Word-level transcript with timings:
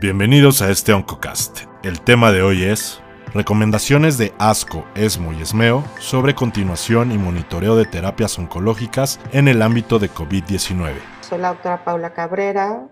Bienvenidos 0.00 0.62
a 0.62 0.70
este 0.70 0.94
Oncocast. 0.94 1.58
El 1.82 2.00
tema 2.00 2.32
de 2.32 2.40
hoy 2.40 2.62
es 2.62 3.02
recomendaciones 3.34 4.16
de 4.16 4.32
ASCO, 4.38 4.82
ESMO 4.94 5.34
y 5.34 5.42
ESMEO 5.42 5.84
sobre 5.98 6.34
continuación 6.34 7.12
y 7.12 7.18
monitoreo 7.18 7.76
de 7.76 7.84
terapias 7.84 8.38
oncológicas 8.38 9.20
en 9.32 9.46
el 9.46 9.60
ámbito 9.60 9.98
de 9.98 10.08
COVID-19. 10.10 10.94
Soy 11.20 11.36
la 11.36 11.48
doctora 11.48 11.84
Paula 11.84 12.14
Cabrera, 12.14 12.88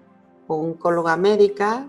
oncóloga 0.49 1.17
médica, 1.17 1.89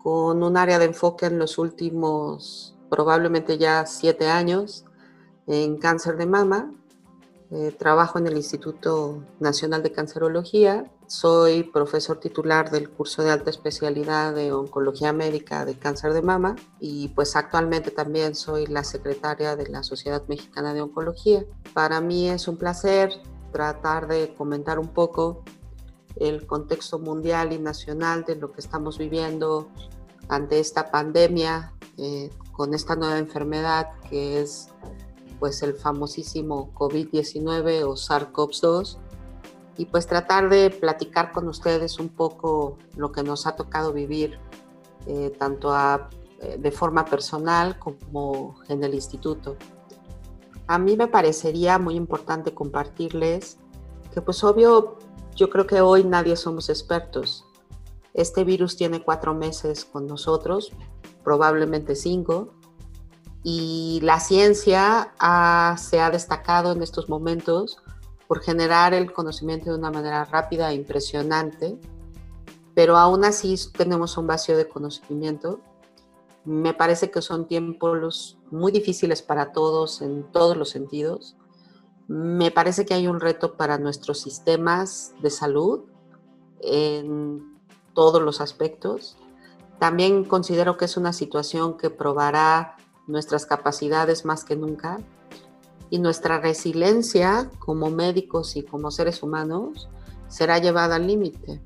con 0.00 0.44
un 0.44 0.56
área 0.56 0.78
de 0.78 0.84
enfoque 0.84 1.26
en 1.26 1.40
los 1.40 1.58
últimos 1.58 2.76
probablemente 2.90 3.58
ya 3.58 3.86
siete 3.86 4.28
años 4.28 4.84
en 5.48 5.78
cáncer 5.78 6.16
de 6.16 6.26
mama. 6.26 6.70
Eh, 7.50 7.74
trabajo 7.76 8.20
en 8.20 8.28
el 8.28 8.36
Instituto 8.36 9.20
Nacional 9.40 9.82
de 9.82 9.90
Cancerología 9.90 10.84
soy 11.08 11.62
profesor 11.62 12.20
titular 12.20 12.70
del 12.70 12.90
curso 12.90 13.22
de 13.22 13.30
alta 13.30 13.48
especialidad 13.48 14.34
de 14.34 14.52
Oncología 14.52 15.12
Médica 15.14 15.64
de 15.64 15.78
Cáncer 15.78 16.12
de 16.12 16.20
Mama 16.20 16.54
y 16.80 17.08
pues 17.08 17.34
actualmente 17.34 17.90
también 17.90 18.34
soy 18.34 18.66
la 18.66 18.84
secretaria 18.84 19.56
de 19.56 19.68
la 19.68 19.82
Sociedad 19.82 20.22
Mexicana 20.28 20.74
de 20.74 20.82
Oncología. 20.82 21.44
Para 21.72 22.02
mí 22.02 22.28
es 22.28 22.46
un 22.46 22.58
placer 22.58 23.10
tratar 23.52 24.06
de 24.06 24.34
comentar 24.34 24.78
un 24.78 24.88
poco 24.88 25.44
el 26.16 26.46
contexto 26.46 26.98
mundial 26.98 27.54
y 27.54 27.58
nacional 27.58 28.24
de 28.24 28.36
lo 28.36 28.52
que 28.52 28.60
estamos 28.60 28.98
viviendo 28.98 29.70
ante 30.28 30.60
esta 30.60 30.90
pandemia 30.90 31.72
eh, 31.96 32.28
con 32.52 32.74
esta 32.74 32.96
nueva 32.96 33.18
enfermedad 33.18 33.88
que 34.10 34.42
es 34.42 34.68
pues 35.40 35.62
el 35.62 35.74
famosísimo 35.74 36.70
COVID-19 36.74 37.84
o 37.84 37.94
SARS-CoV-2 37.94 38.98
y 39.78 39.86
pues 39.86 40.06
tratar 40.08 40.50
de 40.50 40.70
platicar 40.70 41.32
con 41.32 41.48
ustedes 41.48 42.00
un 42.00 42.08
poco 42.08 42.76
lo 42.96 43.12
que 43.12 43.22
nos 43.22 43.46
ha 43.46 43.54
tocado 43.54 43.92
vivir, 43.92 44.38
eh, 45.06 45.32
tanto 45.38 45.72
eh, 46.40 46.58
de 46.58 46.70
forma 46.72 47.04
personal 47.04 47.78
como 47.78 48.56
en 48.68 48.82
el 48.82 48.94
instituto. 48.94 49.56
A 50.66 50.78
mí 50.78 50.96
me 50.96 51.06
parecería 51.06 51.78
muy 51.78 51.94
importante 51.94 52.52
compartirles 52.52 53.58
que 54.12 54.20
pues 54.20 54.42
obvio, 54.42 54.98
yo 55.36 55.48
creo 55.48 55.66
que 55.66 55.80
hoy 55.80 56.02
nadie 56.02 56.34
somos 56.34 56.68
expertos. 56.68 57.44
Este 58.14 58.42
virus 58.42 58.76
tiene 58.76 59.00
cuatro 59.00 59.32
meses 59.32 59.84
con 59.84 60.06
nosotros, 60.06 60.72
probablemente 61.22 61.94
cinco, 61.94 62.54
y 63.44 64.00
la 64.02 64.18
ciencia 64.18 65.14
se 65.78 66.00
ha 66.00 66.10
destacado 66.10 66.72
en 66.72 66.82
estos 66.82 67.08
momentos 67.08 67.80
por 68.28 68.40
generar 68.42 68.92
el 68.94 69.12
conocimiento 69.12 69.70
de 69.70 69.78
una 69.78 69.90
manera 69.90 70.24
rápida 70.26 70.70
e 70.70 70.74
impresionante, 70.74 71.78
pero 72.74 72.96
aún 72.96 73.24
así 73.24 73.56
tenemos 73.76 74.16
un 74.18 74.26
vacío 74.26 74.56
de 74.56 74.68
conocimiento. 74.68 75.60
Me 76.44 76.74
parece 76.74 77.10
que 77.10 77.22
son 77.22 77.48
tiempos 77.48 78.38
muy 78.50 78.70
difíciles 78.70 79.22
para 79.22 79.50
todos 79.52 80.02
en 80.02 80.24
todos 80.30 80.56
los 80.56 80.68
sentidos. 80.68 81.36
Me 82.06 82.50
parece 82.50 82.84
que 82.86 82.94
hay 82.94 83.08
un 83.08 83.18
reto 83.18 83.56
para 83.56 83.78
nuestros 83.78 84.20
sistemas 84.20 85.14
de 85.22 85.30
salud 85.30 85.84
en 86.60 87.58
todos 87.94 88.22
los 88.22 88.40
aspectos. 88.42 89.16
También 89.78 90.24
considero 90.24 90.76
que 90.76 90.84
es 90.84 90.96
una 90.98 91.14
situación 91.14 91.78
que 91.78 91.88
probará 91.88 92.76
nuestras 93.06 93.46
capacidades 93.46 94.26
más 94.26 94.44
que 94.44 94.54
nunca 94.54 94.98
y 95.90 95.98
nuestra 95.98 96.40
resiliencia 96.40 97.50
como 97.58 97.90
médicos 97.90 98.56
y 98.56 98.62
como 98.62 98.90
seres 98.90 99.22
humanos 99.22 99.88
será 100.28 100.58
llevada 100.58 100.96
al 100.96 101.06
límite. 101.06 101.62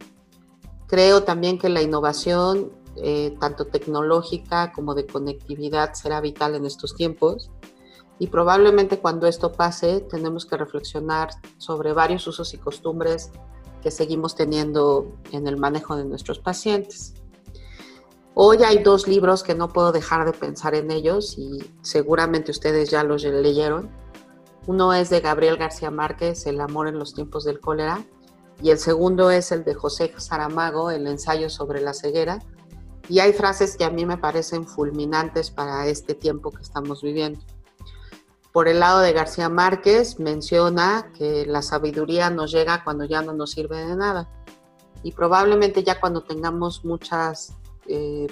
Creo 0.87 1.23
también 1.23 1.59
que 1.59 1.69
la 1.69 1.83
innovación, 1.83 2.73
eh, 2.97 3.37
tanto 3.41 3.67
tecnológica 3.67 4.73
como 4.73 4.95
de 4.95 5.07
conectividad, 5.07 5.95
será 5.95 6.21
vital 6.21 6.55
en 6.55 6.67
estos 6.67 6.95
tiempos 6.95 7.51
y 8.19 8.29
probablemente 8.29 8.99
cuando 8.99 9.27
esto 9.27 9.53
pase 9.53 10.01
tenemos 10.01 10.47
que 10.47 10.57
reflexionar 10.57 11.31
sobre 11.59 11.93
varios 11.93 12.27
usos 12.27 12.55
y 12.55 12.59
costumbres 12.59 13.33
que 13.83 13.91
seguimos 13.91 14.37
teniendo 14.37 15.13
en 15.33 15.49
el 15.49 15.57
manejo 15.57 15.97
de 15.97 16.05
nuestros 16.05 16.39
pacientes. 16.39 17.15
Hoy 18.35 18.59
hay 18.65 18.83
dos 18.83 19.09
libros 19.09 19.43
que 19.43 19.55
no 19.55 19.69
puedo 19.69 19.93
dejar 19.93 20.25
de 20.25 20.33
pensar 20.33 20.75
en 20.75 20.91
ellos 20.91 21.37
y 21.37 21.63
seguramente 21.83 22.51
ustedes 22.51 22.91
ya 22.91 23.05
los 23.05 23.25
leyeron. 23.25 23.91
Uno 24.67 24.93
es 24.93 25.11
de 25.11 25.21
Gabriel 25.21 25.57
García 25.57 25.91
Márquez, 25.91 26.47
El 26.47 26.61
amor 26.61 26.87
en 26.87 26.99
los 26.99 27.15
tiempos 27.15 27.45
del 27.45 27.61
cólera, 27.61 28.05
y 28.63 28.71
el 28.71 28.79
segundo 28.79 29.31
es 29.31 29.51
el 29.51 29.65
de 29.65 29.75
José 29.75 30.13
Saramago, 30.17 30.91
El 30.91 31.07
ensayo 31.09 31.51
sobre 31.51 31.81
la 31.81 31.95
ceguera. 31.95 32.39
Y 33.09 33.19
hay 33.19 33.33
frases 33.33 33.77
que 33.77 33.85
a 33.85 33.91
mí 33.91 34.07
me 34.07 34.19
parecen 34.19 34.67
fulminantes 34.67 35.51
para 35.51 35.87
este 35.89 36.15
tiempo 36.15 36.53
que 36.53 36.63
estamos 36.63 37.03
viviendo. 37.03 37.41
Por 38.53 38.69
el 38.69 38.79
lado 38.79 39.01
de 39.01 39.13
García 39.13 39.49
Márquez 39.49 40.21
menciona 40.21 41.11
que 41.17 41.45
la 41.47 41.63
sabiduría 41.63 42.31
nos 42.31 42.53
llega 42.53 42.85
cuando 42.85 43.05
ya 43.05 43.23
no 43.23 43.33
nos 43.33 43.51
sirve 43.51 43.85
de 43.85 43.97
nada. 43.97 44.29
Y 45.03 45.13
probablemente 45.13 45.83
ya 45.83 45.99
cuando 45.99 46.23
tengamos 46.23 46.85
muchas 46.85 47.57
eh, 47.87 48.29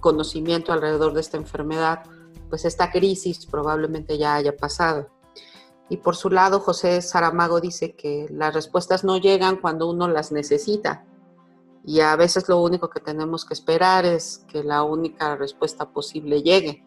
conocimiento 0.00 0.72
alrededor 0.72 1.12
de 1.12 1.20
esta 1.20 1.36
enfermedad, 1.36 2.04
pues 2.48 2.64
esta 2.64 2.90
crisis 2.90 3.44
probablemente 3.44 4.16
ya 4.16 4.36
haya 4.36 4.56
pasado. 4.56 5.08
Y 5.92 5.98
por 5.98 6.16
su 6.16 6.30
lado, 6.30 6.58
José 6.58 7.02
Saramago 7.02 7.60
dice 7.60 7.94
que 7.94 8.26
las 8.30 8.54
respuestas 8.54 9.04
no 9.04 9.18
llegan 9.18 9.58
cuando 9.58 9.90
uno 9.90 10.08
las 10.08 10.32
necesita. 10.32 11.04
Y 11.84 12.00
a 12.00 12.16
veces 12.16 12.48
lo 12.48 12.62
único 12.62 12.88
que 12.88 13.00
tenemos 13.00 13.44
que 13.44 13.52
esperar 13.52 14.06
es 14.06 14.42
que 14.48 14.64
la 14.64 14.84
única 14.84 15.36
respuesta 15.36 15.90
posible 15.90 16.42
llegue. 16.42 16.82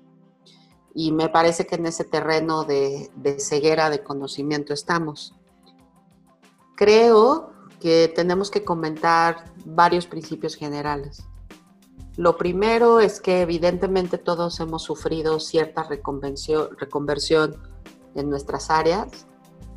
Y 0.96 1.12
me 1.12 1.30
parece 1.30 1.68
que 1.68 1.76
en 1.76 1.86
ese 1.86 2.04
terreno 2.04 2.64
de, 2.64 3.12
ceguera 3.38 3.92
de 3.92 4.02
conocimiento 4.02 4.74
estamos. 4.74 5.36
Creo 6.76 7.52
que 7.80 8.12
tenemos 8.16 8.50
que 8.50 8.66
comentar 8.66 9.54
varios 9.66 10.08
principios 10.08 10.56
generales. 10.56 11.24
Lo 12.18 12.38
primero 12.38 13.00
es 13.00 13.22
que 13.22 13.42
evidentemente 13.42 14.18
todos 14.18 14.60
hemos 14.62 14.82
sufrido 14.82 15.40
cierta 15.40 15.84
reconversión 15.84 17.75
en 18.16 18.30
nuestras 18.30 18.70
áreas. 18.70 19.28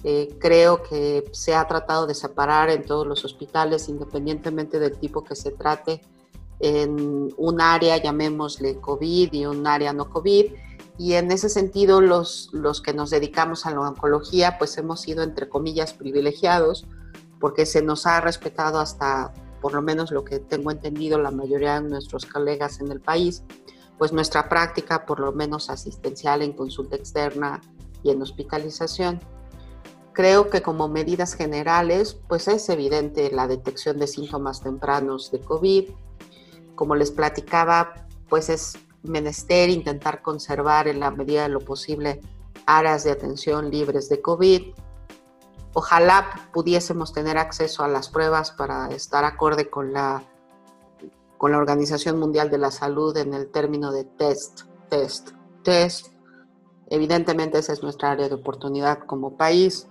Eh, 0.04 0.36
creo 0.38 0.82
que 0.82 1.24
se 1.32 1.54
ha 1.54 1.66
tratado 1.66 2.06
de 2.06 2.14
separar 2.14 2.70
en 2.70 2.84
todos 2.84 3.06
los 3.06 3.24
hospitales, 3.24 3.88
independientemente 3.88 4.78
del 4.78 4.96
tipo 4.98 5.24
que 5.24 5.34
se 5.34 5.50
trate, 5.50 6.00
en 6.60 7.32
un 7.36 7.60
área, 7.60 7.96
llamémosle 7.96 8.80
COVID 8.80 9.32
y 9.32 9.46
un 9.46 9.66
área 9.66 9.92
no 9.92 10.10
COVID. 10.10 10.52
Y 10.98 11.12
en 11.14 11.30
ese 11.30 11.48
sentido, 11.48 12.00
los, 12.00 12.50
los 12.52 12.80
que 12.80 12.92
nos 12.92 13.10
dedicamos 13.10 13.66
a 13.66 13.70
la 13.70 13.80
oncología, 13.80 14.58
pues 14.58 14.76
hemos 14.78 15.00
sido, 15.00 15.22
entre 15.22 15.48
comillas, 15.48 15.92
privilegiados, 15.92 16.86
porque 17.38 17.66
se 17.66 17.82
nos 17.82 18.06
ha 18.06 18.20
respetado 18.20 18.80
hasta, 18.80 19.32
por 19.60 19.74
lo 19.74 19.82
menos 19.82 20.10
lo 20.10 20.24
que 20.24 20.40
tengo 20.40 20.72
entendido, 20.72 21.18
la 21.18 21.30
mayoría 21.30 21.80
de 21.80 21.88
nuestros 21.88 22.26
colegas 22.26 22.80
en 22.80 22.90
el 22.90 23.00
país, 23.00 23.44
pues 23.96 24.12
nuestra 24.12 24.48
práctica, 24.48 25.06
por 25.06 25.20
lo 25.20 25.32
menos 25.32 25.70
asistencial 25.70 26.42
en 26.42 26.52
consulta 26.52 26.96
externa, 26.96 27.60
y 28.02 28.10
en 28.10 28.22
hospitalización. 28.22 29.20
Creo 30.12 30.50
que 30.50 30.62
como 30.62 30.88
medidas 30.88 31.34
generales, 31.34 32.18
pues 32.28 32.48
es 32.48 32.68
evidente 32.68 33.30
la 33.30 33.46
detección 33.46 33.98
de 33.98 34.08
síntomas 34.08 34.62
tempranos 34.62 35.30
de 35.30 35.40
COVID. 35.40 35.90
Como 36.74 36.96
les 36.96 37.10
platicaba, 37.10 38.06
pues 38.28 38.48
es 38.48 38.78
menester 39.02 39.70
intentar 39.70 40.22
conservar 40.22 40.88
en 40.88 41.00
la 41.00 41.10
medida 41.10 41.42
de 41.44 41.48
lo 41.48 41.60
posible 41.60 42.20
áreas 42.66 43.04
de 43.04 43.12
atención 43.12 43.70
libres 43.70 44.08
de 44.08 44.20
COVID. 44.20 44.74
Ojalá 45.74 46.48
pudiésemos 46.52 47.12
tener 47.12 47.38
acceso 47.38 47.84
a 47.84 47.88
las 47.88 48.08
pruebas 48.08 48.50
para 48.50 48.88
estar 48.88 49.24
acorde 49.24 49.70
con 49.70 49.92
la, 49.92 50.24
con 51.36 51.52
la 51.52 51.58
Organización 51.58 52.18
Mundial 52.18 52.50
de 52.50 52.58
la 52.58 52.70
Salud 52.70 53.16
en 53.16 53.34
el 53.34 53.48
término 53.50 53.92
de 53.92 54.04
test, 54.04 54.62
test, 54.88 55.30
test, 55.62 56.08
Evidentemente 56.90 57.58
esa 57.58 57.72
es 57.72 57.82
nuestra 57.82 58.12
área 58.12 58.28
de 58.28 58.34
oportunidad 58.34 59.00
como 59.00 59.36
país. 59.36 59.88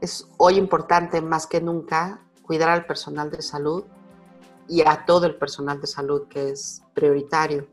Es 0.00 0.28
hoy 0.36 0.56
importante 0.56 1.20
más 1.20 1.46
que 1.46 1.60
nunca 1.60 2.22
cuidar 2.42 2.70
al 2.70 2.86
personal 2.86 3.30
de 3.30 3.42
salud 3.42 3.84
y 4.68 4.82
a 4.82 5.04
todo 5.04 5.26
el 5.26 5.34
personal 5.36 5.80
de 5.80 5.86
salud 5.88 6.28
que 6.28 6.50
es 6.50 6.82
prioritario. 6.94 7.66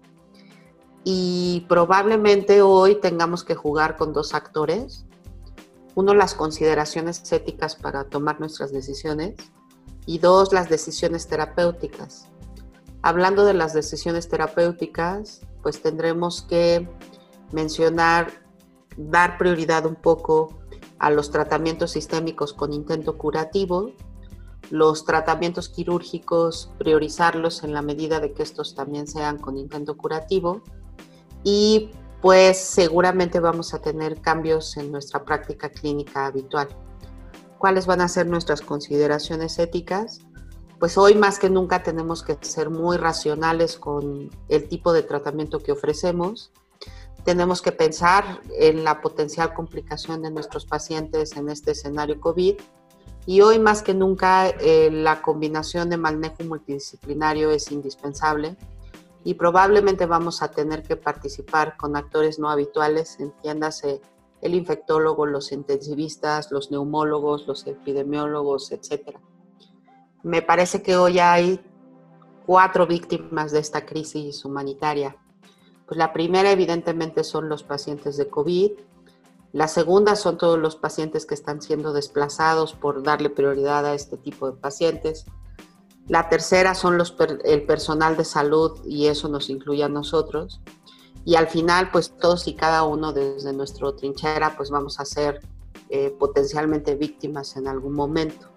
Y 1.03 1.65
probablemente 1.69 2.61
hoy 2.61 2.99
tengamos 2.99 3.43
que 3.43 3.55
jugar 3.55 3.97
con 3.97 4.13
dos 4.13 4.33
actores. 4.33 5.05
Uno, 5.95 6.13
las 6.13 6.33
consideraciones 6.33 7.31
éticas 7.31 7.75
para 7.75 8.03
tomar 8.05 8.39
nuestras 8.39 8.71
decisiones 8.71 9.35
y 10.05 10.19
dos, 10.19 10.53
las 10.53 10.69
decisiones 10.69 11.27
terapéuticas. 11.27 12.27
Hablando 13.03 13.45
de 13.45 13.53
las 13.53 13.73
decisiones 13.73 14.27
terapéuticas, 14.27 15.41
pues 15.61 15.81
tendremos 15.81 16.41
que 16.41 16.87
mencionar, 17.51 18.31
dar 18.97 19.37
prioridad 19.37 19.85
un 19.85 19.95
poco 19.95 20.59
a 20.99 21.09
los 21.09 21.31
tratamientos 21.31 21.91
sistémicos 21.91 22.53
con 22.53 22.73
intento 22.73 23.17
curativo, 23.17 23.91
los 24.69 25.05
tratamientos 25.05 25.69
quirúrgicos, 25.69 26.71
priorizarlos 26.77 27.63
en 27.63 27.73
la 27.73 27.81
medida 27.81 28.19
de 28.19 28.33
que 28.33 28.43
estos 28.43 28.75
también 28.75 29.07
sean 29.07 29.37
con 29.37 29.57
intento 29.57 29.95
curativo 29.95 30.61
y 31.43 31.91
pues 32.21 32.57
seguramente 32.57 33.39
vamos 33.39 33.73
a 33.73 33.79
tener 33.79 34.19
cambios 34.21 34.75
en 34.77 34.91
nuestra 34.91 35.23
práctica 35.23 35.69
clínica 35.69 36.25
habitual. 36.25 36.67
¿Cuáles 37.57 37.85
van 37.85 38.01
a 38.01 38.07
ser 38.07 38.27
nuestras 38.27 38.61
consideraciones 38.61 39.57
éticas? 39.59 40.19
Pues 40.79 40.97
hoy 40.97 41.15
más 41.15 41.39
que 41.39 41.49
nunca 41.49 41.81
tenemos 41.83 42.21
que 42.23 42.37
ser 42.41 42.69
muy 42.69 42.97
racionales 42.97 43.77
con 43.77 44.29
el 44.47 44.67
tipo 44.67 44.93
de 44.93 45.03
tratamiento 45.03 45.59
que 45.59 45.71
ofrecemos. 45.71 46.51
Tenemos 47.27 47.61
que 47.61 47.73
pensar 47.73 48.39
en 48.57 48.85
la 48.85 49.01
potencial 49.01 49.53
complicación 49.53 50.21
de 50.21 50.31
nuestros 50.31 50.65
pacientes 50.65 51.35
en 51.35 51.49
este 51.49 51.71
escenario 51.71 52.21
COVID 52.21 52.55
y 53.25 53.41
hoy 53.41 53.59
más 53.59 53.81
que 53.83 53.93
nunca 53.93 54.47
eh, 54.47 54.89
la 54.89 55.21
combinación 55.21 55.89
de 55.89 55.97
manejo 55.97 56.45
multidisciplinario 56.45 57.51
es 57.51 57.69
indispensable 57.69 58.55
y 59.25 59.33
probablemente 59.33 60.05
vamos 60.05 60.41
a 60.41 60.51
tener 60.51 60.83
que 60.83 60.95
participar 60.95 61.75
con 61.75 61.97
actores 61.97 62.39
no 62.39 62.49
habituales, 62.49 63.19
entiéndase 63.19 63.99
el 64.39 64.55
infectólogo, 64.55 65.25
los 65.25 65.51
intensivistas, 65.51 66.49
los 66.49 66.71
neumólogos, 66.71 67.45
los 67.45 67.67
epidemiólogos, 67.67 68.71
etc. 68.71 69.17
Me 70.23 70.41
parece 70.41 70.81
que 70.81 70.95
hoy 70.95 71.19
hay 71.19 71.59
cuatro 72.45 72.87
víctimas 72.87 73.51
de 73.51 73.59
esta 73.59 73.85
crisis 73.85 74.45
humanitaria. 74.45 75.17
Pues 75.87 75.97
la 75.97 76.13
primera 76.13 76.51
evidentemente 76.51 77.23
son 77.23 77.49
los 77.49 77.63
pacientes 77.63 78.17
de 78.17 78.27
COVID, 78.27 78.71
la 79.53 79.67
segunda 79.67 80.15
son 80.15 80.37
todos 80.37 80.59
los 80.59 80.75
pacientes 80.75 81.25
que 81.25 81.33
están 81.33 81.61
siendo 81.61 81.93
desplazados 81.93 82.73
por 82.73 83.01
darle 83.01 83.29
prioridad 83.29 83.85
a 83.85 83.93
este 83.93 84.17
tipo 84.17 84.51
de 84.51 84.57
pacientes. 84.57 85.25
La 86.07 86.29
tercera 86.29 86.75
son 86.75 86.97
los 86.97 87.15
el 87.43 87.65
personal 87.65 88.17
de 88.17 88.25
salud 88.25 88.79
y 88.85 89.07
eso 89.07 89.29
nos 89.29 89.49
incluye 89.49 89.83
a 89.83 89.89
nosotros. 89.89 90.61
Y 91.25 91.35
al 91.35 91.47
final, 91.47 91.91
pues 91.91 92.15
todos 92.17 92.47
y 92.47 92.53
cada 92.53 92.83
uno 92.83 93.13
desde 93.13 93.51
nuestro 93.51 93.95
trinchera, 93.95 94.55
pues 94.55 94.69
vamos 94.69 94.99
a 94.99 95.05
ser 95.05 95.41
eh, 95.89 96.15
potencialmente 96.17 96.95
víctimas 96.95 97.57
en 97.57 97.67
algún 97.67 97.93
momento. 97.93 98.49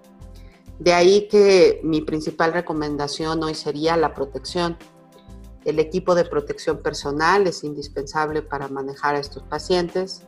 De 0.79 0.93
ahí 0.93 1.29
que 1.29 1.81
mi 1.83 2.01
principal 2.01 2.53
recomendación 2.53 3.43
hoy 3.43 3.55
sería 3.55 3.97
la 3.97 4.15
protección. 4.15 4.77
El 5.65 5.79
equipo 5.79 6.15
de 6.15 6.25
protección 6.25 6.79
personal 6.79 7.47
es 7.47 7.65
indispensable 7.65 8.43
para 8.43 8.69
manejar 8.69 9.15
a 9.15 9.19
estos 9.19 9.43
pacientes 9.43 10.23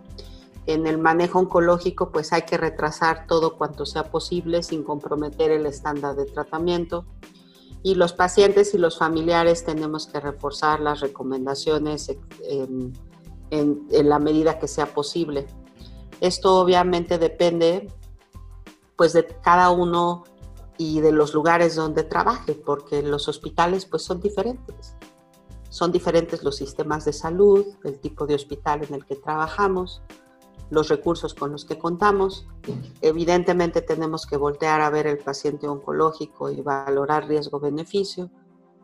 en 0.66 0.86
el 0.86 0.98
manejo 0.98 1.40
oncológico 1.40 2.12
pues 2.12 2.32
hay 2.32 2.42
que 2.42 2.56
retrasar 2.56 3.26
todo 3.26 3.56
cuanto 3.56 3.84
sea 3.84 4.10
posible 4.10 4.62
sin 4.62 4.84
comprometer 4.84 5.50
el 5.50 5.66
estándar 5.66 6.14
de 6.14 6.24
tratamiento 6.26 7.04
y 7.82 7.96
los 7.96 8.12
pacientes 8.12 8.74
y 8.74 8.78
los 8.78 8.98
familiares 8.98 9.64
tenemos 9.64 10.06
que 10.06 10.20
reforzar 10.20 10.80
las 10.80 11.00
recomendaciones 11.00 12.14
en, 12.48 12.92
la 13.90 14.18
medida 14.18 14.58
que 14.58 14.68
sea 14.68 14.86
posible. 14.86 15.46
Esto 16.20 16.60
obviamente 16.60 17.18
depende 17.18 17.88
pues 18.96 19.12
de 19.12 19.26
cada 19.42 19.70
uno 19.70 20.22
y 20.78 21.00
de 21.00 21.10
los 21.10 21.34
lugares 21.34 21.74
donde 21.74 22.04
trabaje, 22.04 22.54
porque 22.54 23.02
los 23.02 23.26
hospitales 23.26 23.84
pues 23.84 24.04
son 24.04 24.20
diferentes. 24.20 24.94
Son 25.72 25.90
diferentes 25.90 26.44
los 26.44 26.56
sistemas 26.56 27.06
de 27.06 27.14
salud, 27.14 27.64
el 27.82 27.98
tipo 27.98 28.26
de 28.26 28.34
hospital 28.34 28.84
en 28.84 28.92
el 28.92 29.06
que 29.06 29.16
trabajamos, 29.16 30.02
los 30.68 30.90
recursos 30.90 31.32
con 31.32 31.50
los 31.50 31.64
que 31.64 31.78
contamos. 31.78 32.46
Evidentemente 33.00 33.80
tenemos 33.80 34.26
que 34.26 34.36
voltear 34.36 34.82
a 34.82 34.90
ver 34.90 35.06
el 35.06 35.16
paciente 35.16 35.66
oncológico 35.66 36.50
y 36.50 36.60
valorar 36.60 37.26
riesgo-beneficio. 37.26 38.30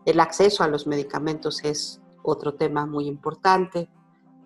El 0.06 0.18
acceso 0.18 0.64
a 0.64 0.68
los 0.68 0.86
medicamentos 0.86 1.62
es 1.62 2.00
otro 2.22 2.54
tema 2.54 2.86
muy 2.86 3.06
importante. 3.06 3.90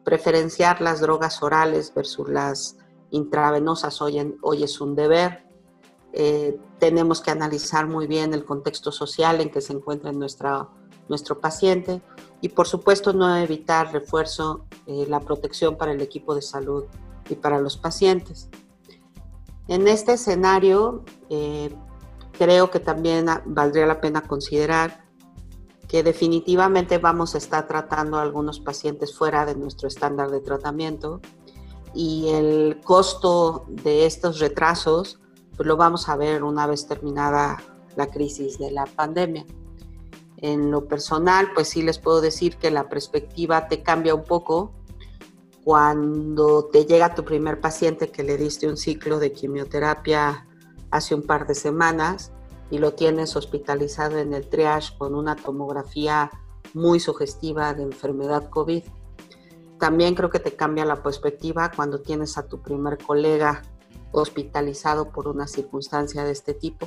Preferenciar 0.03 0.81
las 0.81 1.01
drogas 1.01 1.45
orales 1.45 1.95
versus 1.95 2.29
las 2.29 2.77
intravenosas 3.13 4.03
hoy, 4.03 4.37
hoy 4.43 4.65
es 4.65 4.81
un 4.81 4.97
deber. 4.97 5.47
Eh, 6.13 6.59
tenemos 6.79 7.21
que 7.21 7.31
analizar 7.31 7.87
muy 7.87 8.07
bien 8.07 8.35
el 8.35 8.45
contexto 8.45 8.93
social 8.93 9.41
en 9.41 9.51
que 9.51 9.61
se 9.61 9.73
encuentra 9.73 10.13
nuestra, 10.13 10.69
nuestro 11.09 11.41
paciente 11.41 12.03
y 12.43 12.51
por 12.51 12.67
supuesto 12.67 13.13
no 13.13 13.35
evitar 13.37 13.93
refuerzo, 13.93 14.67
eh, 14.87 15.07
la 15.09 15.21
protección 15.21 15.77
para 15.77 15.93
el 15.93 16.03
equipo 16.03 16.35
de 16.35 16.43
salud 16.43 16.85
y 17.31 17.35
para 17.37 17.61
los 17.61 17.77
pacientes. 17.77 18.51
En 19.69 19.89
este 19.89 20.15
escenario, 20.15 21.05
eh, 21.31 21.75
creo 22.33 22.71
que 22.71 22.81
también 22.81 23.27
valdría 23.47 23.87
la 23.87 24.01
pena 24.01 24.23
considerar 24.23 25.05
que 25.89 26.03
definitivamente 26.03 26.99
vamos 26.99 27.35
a 27.35 27.39
estar 27.39 27.69
tratando 27.69 28.19
a 28.19 28.23
algunos 28.23 28.61
pacientes 28.61 29.17
fuera 29.17 29.47
de 29.47 29.55
nuestro 29.55 29.89
estándar 29.89 30.31
de 30.31 30.41
tratamiento 30.41 31.21
y 31.95 32.29
el 32.29 32.81
costo 32.83 33.67
de 33.69 34.07
estos 34.07 34.41
retrasos 34.41 35.22
pues 35.57 35.67
lo 35.67 35.77
vamos 35.77 36.09
a 36.09 36.17
ver 36.17 36.45
una 36.45 36.67
vez 36.67 36.87
terminada 36.87 37.63
la 37.97 38.07
crisis 38.07 38.59
de 38.59 38.71
la 38.71 38.87
pandemia. 38.87 39.45
En 40.39 40.71
lo 40.71 40.89
personal, 40.89 41.51
pues 41.55 41.69
sí 41.69 41.83
les 41.83 41.99
puedo 41.99 42.21
decir 42.21 42.57
que 42.57 42.71
la 42.71 42.89
perspectiva 42.89 43.69
te 43.69 43.83
cambia 43.83 44.15
un 44.15 44.25
poco 44.25 44.73
cuando 45.65 46.65
te 46.65 46.85
llega 46.85 47.15
tu 47.15 47.25
primer 47.25 47.61
paciente 47.61 48.11
que 48.11 48.25
le 48.25 48.37
diste 48.37 48.69
un 48.69 48.77
ciclo 48.77 49.21
de 49.21 49.33
quimioterapia 49.33 50.47
hace 50.91 51.15
un 51.15 51.23
par 51.23 51.47
de 51.47 51.55
semanas 51.55 52.33
y 52.71 52.79
lo 52.79 52.95
tienes 52.95 53.37
hospitalizado 53.37 54.19
en 54.19 54.35
el 54.35 54.49
triage 54.49 54.97
con 54.99 55.15
una 55.15 55.37
tomografía 55.37 56.31
muy 56.75 56.99
sugestiva 56.99 57.75
de 57.75 57.85
enfermedad 57.85 58.49
COVID. 58.51 58.83
También 59.79 60.15
creo 60.15 60.31
que 60.31 60.41
te 60.41 60.57
cambia 60.57 60.85
la 60.85 61.03
perspectiva 61.03 61.71
cuando 61.75 62.01
tienes 62.01 62.39
a 62.39 62.47
tu 62.47 62.61
primer 62.61 62.99
colega 62.99 63.63
hospitalizado 64.13 65.11
por 65.11 65.29
una 65.29 65.47
circunstancia 65.47 66.25
de 66.25 66.33
este 66.33 66.55
tipo. 66.55 66.87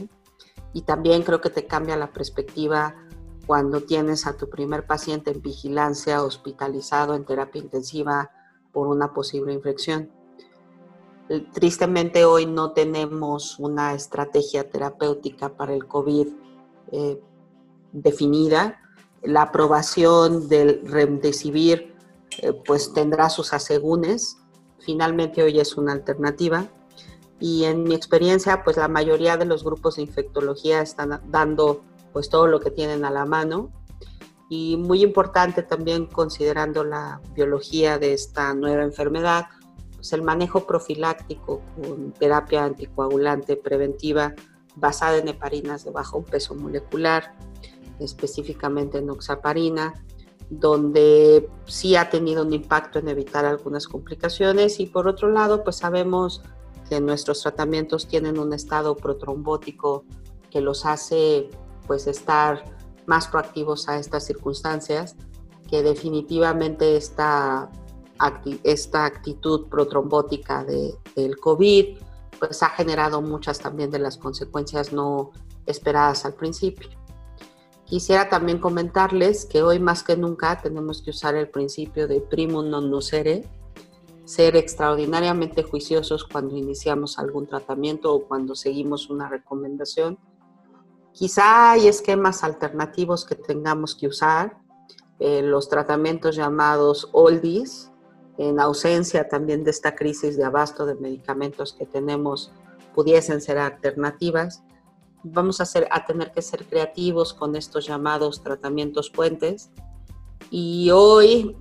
Y 0.74 0.82
también 0.82 1.24
creo 1.24 1.42
que 1.42 1.50
te 1.50 1.68
cambia 1.68 1.98
la 1.98 2.12
perspectiva 2.12 2.96
cuando 3.46 3.82
tienes 3.82 4.26
a 4.28 4.38
tu 4.38 4.50
primer 4.50 4.86
paciente 4.86 5.32
en 5.32 5.42
vigilancia 5.42 6.24
hospitalizado 6.24 7.16
en 7.16 7.26
terapia 7.26 7.62
intensiva 7.62 8.32
por 8.72 8.88
una 8.88 9.14
posible 9.14 9.54
infección. 9.54 10.10
Eh, 11.30 11.46
tristemente 11.54 12.26
hoy 12.26 12.46
no 12.46 12.72
tenemos 12.72 13.58
una 13.60 13.94
estrategia 13.94 14.70
terapéutica 14.70 15.56
para 15.56 15.74
el 15.74 15.88
COVID 15.88 16.28
eh, 16.92 17.20
definida. 17.92 18.80
La 19.24 19.44
aprobación 19.44 20.48
del 20.50 20.82
remdesivir 20.86 21.96
eh, 22.42 22.54
pues 22.66 22.94
tendrá 22.94 23.30
sus 23.30 23.54
asegúnes. 23.54 24.38
Finalmente 24.80 25.42
hoy 25.42 25.60
es 25.60 25.78
una 25.78 25.94
alternativa. 25.94 26.68
Y 27.40 27.66
en 27.66 27.84
mi 27.84 27.96
experiencia, 27.96 28.64
pues 28.64 28.78
la 28.78 28.88
mayoría 28.88 29.38
de 29.38 29.46
los 29.46 29.64
grupos 29.64 29.98
de 29.98 30.04
infectología 30.04 30.82
están 30.82 31.22
dando 31.28 31.84
pues 32.14 32.30
todo 32.30 32.48
lo 32.48 32.60
que 32.60 32.72
tienen 32.72 33.04
a 33.04 33.12
la 33.12 33.26
mano. 33.26 33.72
Y 34.50 34.78
muy 34.78 35.04
importante 35.04 35.64
también 35.64 36.06
considerando 36.06 36.84
la 36.84 37.20
biología 37.34 37.98
de 37.98 38.14
esta 38.14 38.54
nueva 38.54 38.84
enfermedad, 38.84 39.48
pues 39.96 40.14
el 40.14 40.22
manejo 40.22 40.66
profiláctico 40.66 41.62
con 41.76 42.14
terapia 42.14 42.64
anticoagulante 42.64 43.58
preventiva 43.58 44.34
basada 44.76 45.18
en 45.18 45.28
heparinas 45.28 45.84
de 45.84 45.92
bajo 45.92 46.24
peso 46.24 46.54
molecular, 46.54 47.36
específicamente 48.00 49.00
en 49.00 49.10
oxaparina, 49.10 50.06
donde 50.50 51.50
sí 51.66 51.96
ha 51.96 52.10
tenido 52.10 52.44
un 52.44 52.54
impacto 52.54 53.00
en 53.00 53.08
evitar 53.08 53.46
algunas 53.46 53.88
complicaciones. 53.88 54.80
Y 54.80 54.86
por 54.86 55.08
otro 55.08 55.30
lado, 55.30 55.64
pues 55.64 55.78
sabemos 55.78 56.44
que 56.90 57.02
nuestros 57.02 57.42
tratamientos 57.42 58.08
tienen 58.08 58.40
un 58.40 58.54
estado 58.54 58.96
protrombótico 58.96 60.06
que 60.50 60.62
los 60.62 60.86
hace 60.86 61.50
pues 61.88 62.08
estar 62.08 62.64
más 63.06 63.28
proactivos 63.28 63.88
a 63.90 63.98
estas 64.00 64.26
circunstancias, 64.26 65.16
que 65.70 65.84
definitivamente 65.84 66.96
esta, 66.96 67.70
esta 68.64 69.06
actitud 69.06 69.68
protrombótica 69.68 70.64
de, 70.64 70.96
del 71.16 71.38
COVID 71.38 71.98
pues 72.40 72.62
ha 72.64 72.70
generado 72.70 73.22
muchas 73.22 73.60
también 73.60 73.90
de 73.92 74.00
las 74.00 74.18
consecuencias 74.18 74.92
no 74.92 75.32
esperadas 75.66 76.26
al 76.26 76.34
principio. 76.34 76.90
Quisiera 77.86 78.30
también 78.30 78.60
comentarles 78.60 79.46
que 79.46 79.62
hoy 79.62 79.80
más 79.80 80.04
que 80.04 80.18
nunca 80.18 80.60
tenemos 80.62 81.02
que 81.02 81.12
usar 81.12 81.36
el 81.36 81.50
principio 81.50 82.08
de 82.08 82.20
primum 82.20 82.66
non 82.68 82.90
nocere, 82.90 83.46
ser 84.26 84.56
extraordinariamente 84.56 85.64
juiciosos 85.64 86.26
cuando 86.26 86.58
iniciamos 86.58 87.18
algún 87.20 87.48
tratamiento 87.48 88.14
o 88.14 88.28
cuando 88.28 88.56
seguimos 88.56 89.10
una 89.10 89.30
recomendación 89.30 90.18
Quizá 91.16 91.72
hay 91.72 91.88
esquemas 91.88 92.44
alternativos 92.44 93.24
que 93.24 93.36
tengamos 93.36 93.96
que 93.96 94.08
usar, 94.08 94.58
eh, 95.20 95.42
los 95.42 95.70
tratamientos 95.70 96.36
llamados 96.36 97.08
oldies, 97.14 97.90
en 98.38 98.60
ausencia 98.60 99.30
también 99.30 99.64
de 99.64 99.72
esta 99.72 99.96
crisis 99.96 100.36
de 100.36 100.44
abasto 100.44 100.86
de 100.86 100.96
medicamentos 100.96 101.72
que 101.72 101.86
tenemos, 101.86 102.52
pudiesen 102.94 103.40
ser 103.40 103.58
alternativas. 103.58 104.62
vamos 105.24 105.62
a, 105.62 105.66
a 105.90 106.06
tener 106.06 106.34
que 106.34 106.42
ser 106.42 106.66
creativos 106.66 107.34
con 107.34 107.56
estos 107.56 107.88
llamados 107.88 108.44
tratamientos 108.44 109.10
puentes. 109.10 109.72
Y 110.52 110.92
hoy 110.92 111.56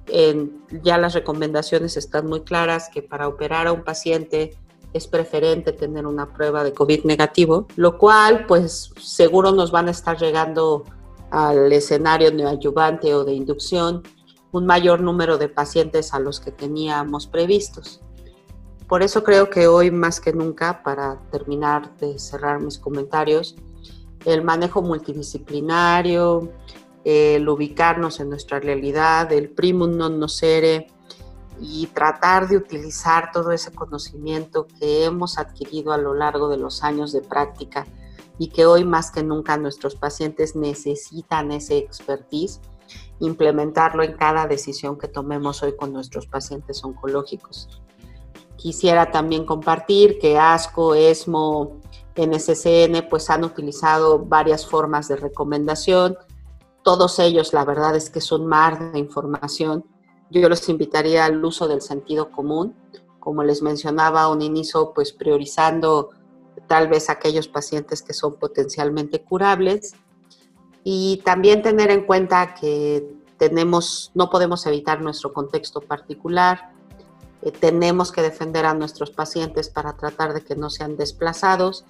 ya 0.82 0.98
las 0.98 1.14
recomendaciones 1.14 1.96
están 1.96 2.26
muy 2.26 2.42
claras 2.42 2.88
que 2.92 3.02
para 3.02 3.28
operar 3.28 3.66
a 3.66 3.72
un 3.72 3.82
paciente 3.82 4.56
es 4.92 5.08
preferente 5.08 5.72
tener 5.72 6.06
una 6.06 6.32
prueba 6.32 6.62
de 6.62 6.72
COVID 6.72 7.04
negativo, 7.04 7.66
lo 7.76 7.98
cual 7.98 8.46
pues 8.46 8.92
seguro 9.00 9.50
nos 9.52 9.72
van 9.72 9.88
a 9.88 9.90
estar 9.90 10.16
llegando 10.16 10.84
al 11.30 11.72
escenario 11.72 12.32
neoadyuvante 12.32 13.12
o 13.14 13.24
de 13.24 13.34
inducción 13.34 14.02
un 14.52 14.66
mayor 14.66 15.00
número 15.00 15.36
de 15.36 15.48
pacientes 15.48 16.14
a 16.14 16.20
los 16.20 16.38
que 16.38 16.52
teníamos 16.52 17.26
previstos. 17.26 18.00
Por 18.86 19.02
eso 19.02 19.24
creo 19.24 19.50
que 19.50 19.66
hoy 19.66 19.90
más 19.90 20.20
que 20.20 20.32
nunca, 20.32 20.84
para 20.84 21.18
terminar 21.32 21.96
de 21.96 22.18
cerrar 22.20 22.60
mis 22.60 22.78
comentarios, 22.78 23.56
el 24.24 24.42
manejo 24.42 24.80
multidisciplinario, 24.80 26.52
el 27.04 27.48
ubicarnos 27.48 28.20
en 28.20 28.30
nuestra 28.30 28.60
realidad, 28.60 29.30
el 29.32 29.50
primum 29.50 29.96
non 29.96 30.18
nocere, 30.18 30.88
y 31.60 31.86
tratar 31.86 32.48
de 32.48 32.56
utilizar 32.56 33.30
todo 33.32 33.52
ese 33.52 33.70
conocimiento 33.70 34.66
que 34.66 35.04
hemos 35.04 35.38
adquirido 35.38 35.92
a 35.92 35.98
lo 35.98 36.14
largo 36.14 36.48
de 36.48 36.56
los 36.56 36.82
años 36.82 37.12
de 37.12 37.20
práctica 37.20 37.86
y 38.38 38.48
que 38.48 38.66
hoy 38.66 38.84
más 38.84 39.10
que 39.10 39.22
nunca 39.22 39.56
nuestros 39.56 39.94
pacientes 39.94 40.56
necesitan 40.56 41.52
ese 41.52 41.78
expertise, 41.78 42.60
implementarlo 43.20 44.02
en 44.02 44.14
cada 44.14 44.46
decisión 44.46 44.98
que 44.98 45.08
tomemos 45.08 45.62
hoy 45.62 45.76
con 45.76 45.92
nuestros 45.92 46.26
pacientes 46.26 46.82
oncológicos. 46.84 47.80
Quisiera 48.56 49.10
también 49.10 49.44
compartir 49.44 50.18
que 50.18 50.38
ASCO, 50.38 50.94
ESMO, 50.94 51.80
NSCN 52.16 53.08
pues 53.08 53.30
han 53.30 53.44
utilizado 53.44 54.18
varias 54.18 54.66
formas 54.66 55.08
de 55.08 55.16
recomendación. 55.16 56.16
Todos 56.84 57.18
ellos 57.18 57.52
la 57.52 57.64
verdad 57.64 57.96
es 57.96 58.10
que 58.10 58.20
son 58.20 58.46
mar 58.46 58.92
de 58.92 58.98
información. 58.98 59.84
Yo 60.30 60.48
los 60.48 60.68
invitaría 60.68 61.24
al 61.24 61.42
uso 61.44 61.66
del 61.66 61.80
sentido 61.80 62.30
común, 62.30 62.76
como 63.18 63.42
les 63.42 63.62
mencionaba 63.62 64.28
un 64.28 64.42
inicio, 64.42 64.92
pues 64.94 65.12
priorizando 65.12 66.10
tal 66.68 66.88
vez 66.88 67.08
aquellos 67.08 67.48
pacientes 67.48 68.02
que 68.02 68.12
son 68.12 68.34
potencialmente 68.34 69.22
curables. 69.22 69.94
Y 70.84 71.22
también 71.24 71.62
tener 71.62 71.90
en 71.90 72.04
cuenta 72.04 72.54
que 72.54 73.08
tenemos, 73.38 74.12
no 74.14 74.28
podemos 74.28 74.66
evitar 74.66 75.00
nuestro 75.00 75.32
contexto 75.32 75.80
particular, 75.80 76.70
eh, 77.40 77.50
tenemos 77.50 78.12
que 78.12 78.20
defender 78.20 78.66
a 78.66 78.74
nuestros 78.74 79.10
pacientes 79.10 79.70
para 79.70 79.96
tratar 79.96 80.34
de 80.34 80.42
que 80.42 80.54
no 80.54 80.68
sean 80.68 80.96
desplazados 80.96 81.86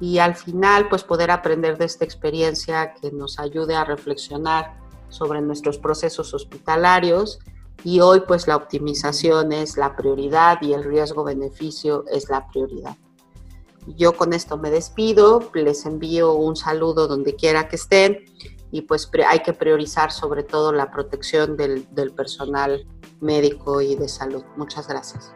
y 0.00 0.18
al 0.18 0.34
final 0.34 0.88
pues 0.88 1.04
poder 1.04 1.30
aprender 1.30 1.76
de 1.78 1.84
esta 1.84 2.04
experiencia 2.04 2.94
que 2.94 3.10
nos 3.10 3.38
ayude 3.38 3.74
a 3.74 3.84
reflexionar 3.84 4.76
sobre 5.08 5.40
nuestros 5.40 5.78
procesos 5.78 6.34
hospitalarios 6.34 7.40
y 7.84 8.00
hoy 8.00 8.20
pues 8.26 8.46
la 8.46 8.56
optimización 8.56 9.52
es 9.52 9.76
la 9.76 9.96
prioridad 9.96 10.60
y 10.62 10.72
el 10.72 10.84
riesgo-beneficio 10.84 12.04
es 12.10 12.28
la 12.28 12.48
prioridad. 12.48 12.96
Yo 13.96 14.12
con 14.12 14.32
esto 14.32 14.58
me 14.58 14.70
despido, 14.70 15.50
les 15.54 15.86
envío 15.86 16.34
un 16.34 16.56
saludo 16.56 17.08
donde 17.08 17.34
quiera 17.34 17.68
que 17.68 17.76
estén 17.76 18.24
y 18.70 18.82
pues 18.82 19.10
hay 19.26 19.40
que 19.40 19.54
priorizar 19.54 20.12
sobre 20.12 20.42
todo 20.42 20.72
la 20.72 20.90
protección 20.90 21.56
del, 21.56 21.86
personal 22.14 22.86
médico 23.20 23.80
y 23.80 23.96
de 23.96 24.08
salud. 24.08 24.44
Muchas 24.56 24.88
gracias. 24.88 25.32